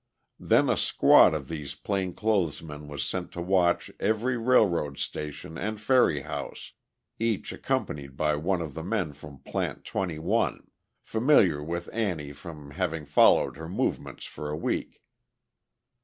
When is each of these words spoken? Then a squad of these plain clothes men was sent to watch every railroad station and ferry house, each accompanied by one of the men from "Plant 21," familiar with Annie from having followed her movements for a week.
Then 0.39 0.67
a 0.67 0.77
squad 0.77 1.35
of 1.35 1.47
these 1.47 1.75
plain 1.75 2.13
clothes 2.13 2.63
men 2.63 2.87
was 2.87 3.05
sent 3.05 3.31
to 3.33 3.39
watch 3.39 3.91
every 3.99 4.35
railroad 4.35 4.97
station 4.97 5.59
and 5.59 5.79
ferry 5.79 6.21
house, 6.21 6.71
each 7.19 7.53
accompanied 7.53 8.17
by 8.17 8.35
one 8.35 8.61
of 8.63 8.73
the 8.73 8.81
men 8.81 9.13
from 9.13 9.41
"Plant 9.43 9.85
21," 9.85 10.71
familiar 11.03 11.61
with 11.63 11.87
Annie 11.93 12.33
from 12.33 12.71
having 12.71 13.05
followed 13.05 13.57
her 13.57 13.69
movements 13.69 14.25
for 14.25 14.49
a 14.49 14.57
week. 14.57 15.03